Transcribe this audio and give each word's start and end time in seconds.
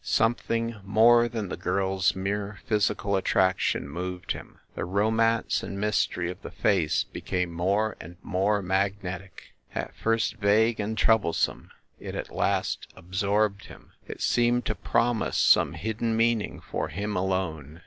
Something 0.03 0.77
more 0.83 1.29
than 1.29 1.49
the 1.49 1.55
girl 1.55 1.97
s 1.97 2.15
mere 2.15 2.57
phys 2.67 2.91
ical 2.91 3.15
attraction 3.19 3.87
moved 3.87 4.31
him. 4.31 4.57
The 4.73 4.83
romance 4.83 5.61
and 5.61 5.79
mystery 5.79 6.31
of 6.31 6.41
the 6.41 6.49
face 6.49 7.03
became 7.03 7.51
more 7.53 7.95
and 8.01 8.15
more 8.23 8.63
magnetic 8.63 9.53
at 9.75 9.93
first 9.93 10.37
vague 10.37 10.79
and 10.79 10.97
troublesome, 10.97 11.69
it 11.99 12.15
at 12.15 12.33
last 12.33 12.87
absorbed 12.95 13.65
him; 13.65 13.91
it 14.07 14.21
seemed 14.21 14.65
to 14.65 14.73
promise 14.73 15.37
some 15.37 15.73
hidden 15.73 16.17
meaning 16.17 16.61
for 16.61 16.87
him 16.87 17.15
alone. 17.15 17.79